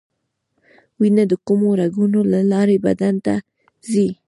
[0.99, 3.33] وینه د کومو رګونو له لارې بدن ته
[3.91, 4.07] ځي